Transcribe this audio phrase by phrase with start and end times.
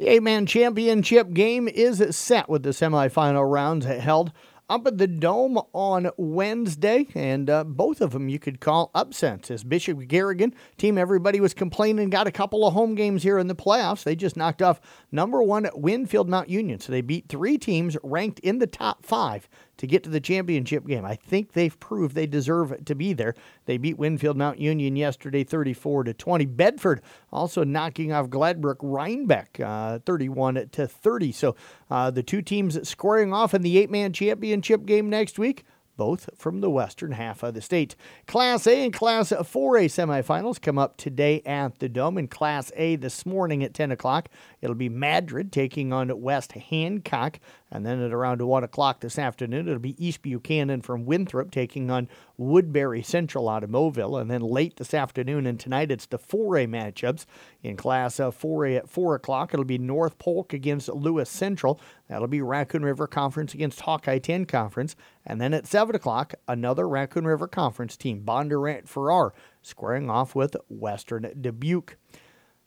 [0.00, 4.32] The eight man championship game is set with the semifinal rounds held
[4.70, 9.50] up at the Dome on Wednesday, and uh, both of them you could call upsets.
[9.50, 13.48] As Bishop Garrigan, team everybody was complaining, got a couple of home games here in
[13.48, 14.04] the playoffs.
[14.04, 14.80] They just knocked off
[15.12, 19.50] number one Winfield Mount Union, so they beat three teams ranked in the top five
[19.80, 21.06] to get to the championship game.
[21.06, 23.34] I think they've proved they deserve to be there.
[23.64, 26.44] They beat Winfield Mount Union yesterday 34 to 20.
[26.44, 27.00] Bedford
[27.32, 31.32] also knocking off Gladbrook Reinbeck uh, 31 to 30.
[31.32, 31.56] So
[31.90, 35.64] uh, the two teams squaring off in the eight-man championship game next week
[36.00, 37.94] both from the western half of the state.
[38.26, 42.16] Class A and Class 4A semifinals come up today at the Dome.
[42.16, 44.30] In Class A this morning at 10 o'clock,
[44.62, 47.38] it'll be Madrid taking on West Hancock.
[47.70, 51.90] And then at around 1 o'clock this afternoon, it'll be East Buchanan from Winthrop taking
[51.90, 54.20] on Woodbury Central out of Moville.
[54.20, 57.26] And then late this afternoon and tonight, it's the 4A matchups.
[57.62, 61.80] In Class 4A at 4 o'clock, it'll be North Polk against Lewis Central.
[62.08, 64.96] That'll be Raccoon River Conference against Hawkeye 10 Conference.
[65.24, 70.56] And then at 7 o'clock, another Raccoon River Conference team, Bondurant Farrar, squaring off with
[70.68, 71.96] Western Dubuque.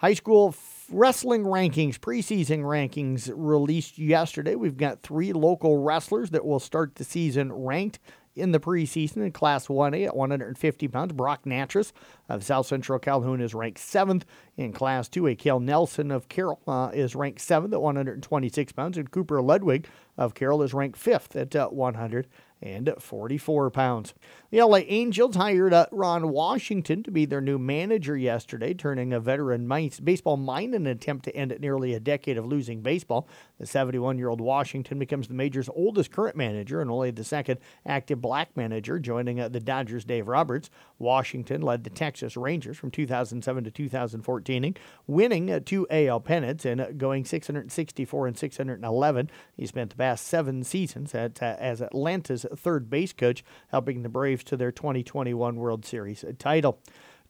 [0.00, 0.54] High school
[0.90, 4.54] wrestling rankings, preseason rankings released yesterday.
[4.54, 7.98] We've got three local wrestlers that will start the season ranked
[8.34, 11.12] in the preseason in Class 1A at 150 pounds.
[11.12, 11.92] Brock Natras
[12.30, 14.24] of South Central Calhoun is ranked seventh.
[14.56, 19.10] In Class 2A, Kale Nelson of Carroll uh, is ranked seventh at 126 pounds, and
[19.10, 22.26] Cooper Ludwig of Carroll is ranked fifth at uh, 100
[22.62, 24.14] and 44 pounds.
[24.50, 29.20] The LA Angels hired uh, Ron Washington to be their new manager yesterday, turning a
[29.20, 29.68] veteran
[30.02, 33.28] baseball mind in an attempt to end nearly a decade of losing baseball.
[33.60, 37.60] The 71 year old Washington becomes the major's oldest current manager and only the second
[37.86, 40.68] active black manager, joining uh, the Dodgers' Dave Roberts.
[40.98, 44.74] Washington led the Texas Rangers from 2007 to 2014,
[45.06, 49.30] winning uh, two AL pennants and going 664 and 611.
[49.56, 54.39] He spent the past seven seasons at, as Atlanta's third base coach, helping the Braves
[54.44, 56.80] to their 2021 World Series title.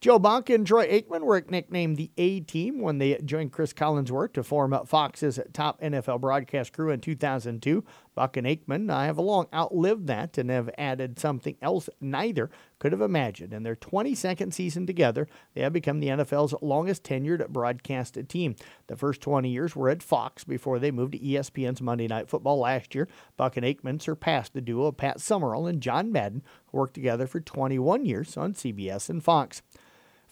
[0.01, 4.33] Joe Buck and Troy Aikman were nicknamed the A Team when they joined Chris Collinsworth
[4.33, 7.85] to form Fox's top NFL broadcast crew in 2002.
[8.15, 12.93] Buck and Aikman I have long outlived that and have added something else neither could
[12.93, 13.53] have imagined.
[13.53, 18.57] In their 22nd season together, they have become the NFL's longest tenured broadcast team.
[18.89, 22.59] The first 20 years were at Fox before they moved to ESPN's Monday Night Football
[22.59, 23.09] last year.
[23.37, 27.27] Buck and Aikman surpassed the duo of Pat Summerall and John Madden, who worked together
[27.27, 29.63] for 21 years on CBS and Fox.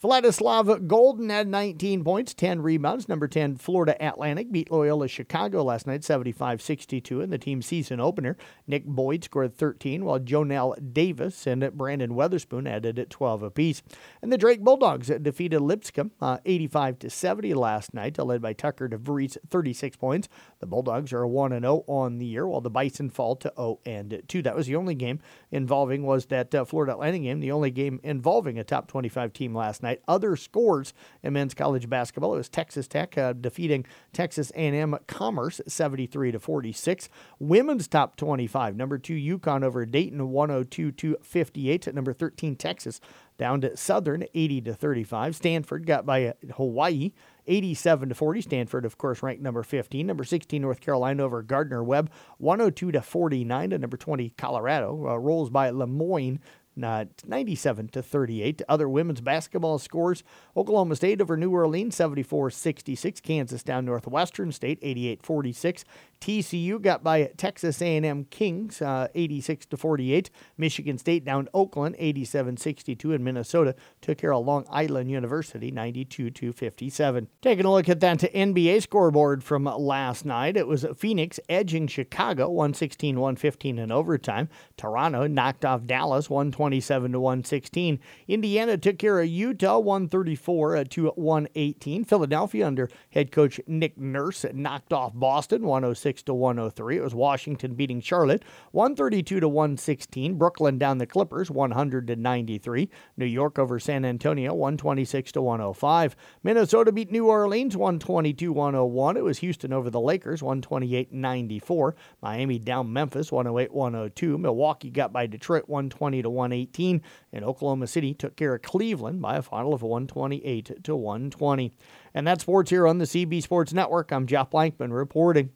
[0.01, 3.09] Vladislav Goldin had 19 points, 10 rebounds.
[3.09, 7.99] Number 10, Florida Atlantic beat Loyola Chicago last night, 75 62 in the team season
[7.99, 8.37] opener.
[8.65, 13.83] Nick Boyd scored 13, while Johnell Davis and Brandon Weatherspoon added at 12 apiece.
[14.21, 18.87] And the Drake Bulldogs defeated Lipscomb uh, 85 to 70 last night, led by Tucker
[18.87, 20.29] DeVries, 36 points.
[20.61, 24.23] The Bulldogs are 1 0 on the year, while the Bison fall to 0 and
[24.29, 24.43] 2.
[24.43, 25.19] That was the only game
[25.51, 29.53] involving was that uh, Florida Atlantic game, the only game involving a top 25 team
[29.53, 30.01] last night night.
[30.07, 35.61] Other scores in men's college basketball: it was Texas Tech uh, defeating Texas A&M Commerce
[35.67, 37.09] 73 to 46.
[37.39, 41.87] Women's top 25: number two UConn over Dayton 102 to 58.
[41.87, 42.99] At number 13 Texas
[43.39, 45.35] down to Southern 80 to 35.
[45.35, 47.13] Stanford got by Hawaii
[47.47, 48.41] 87 to 40.
[48.41, 50.05] Stanford, of course, ranked number 15.
[50.05, 53.69] Number 16 North Carolina over Gardner Webb 102 to 49.
[53.71, 58.61] To number 20 Colorado uh, rolls by Le Moyne uh, 97 to 38.
[58.67, 60.23] Other women's basketball scores:
[60.55, 63.21] Oklahoma State over New Orleans 74-66.
[63.21, 65.83] Kansas down Northwestern State 88-46.
[66.21, 70.29] TCU got by Texas A&M Kings uh, 86 to 48.
[70.57, 76.53] Michigan State down Oakland 87-62 and Minnesota took care of Long Island University 92 to
[76.53, 77.27] 57.
[77.41, 82.49] Taking a look at that NBA scoreboard from last night, it was Phoenix edging Chicago
[82.51, 84.49] 116-115 in overtime.
[84.75, 86.27] Toronto knocked off Dallas
[86.69, 87.99] 127 to 116.
[88.27, 92.03] Indiana took care of Utah 134 uh, to 118.
[92.03, 96.97] Philadelphia under head coach Nick Nurse knocked off Boston 106 106 to 103.
[96.97, 100.35] It was Washington beating Charlotte 132 to 116.
[100.35, 102.89] Brooklyn down the Clippers 100 to 93.
[103.17, 106.15] New York over San Antonio 126 to 105.
[106.43, 109.17] Minnesota beat New Orleans 122 101.
[109.17, 111.95] It was Houston over the Lakers 128 94.
[112.21, 114.37] Miami down Memphis 108 102.
[114.37, 117.01] Milwaukee got by Detroit 120 to 118.
[117.31, 121.73] And Oklahoma City took care of Cleveland by a final of 128 to 120.
[122.13, 124.11] And that's sports here on the CB Sports Network.
[124.11, 125.51] I'm Jeff Blankman reporting.